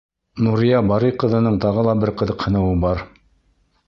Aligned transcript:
Нурия 0.45 0.77
Барый 0.91 1.13
ҡыҙының 1.23 1.59
тағы 1.65 1.83
бер 2.05 2.13
ҡыҙыҡһыныуы 2.23 2.73
бар. 2.87 3.05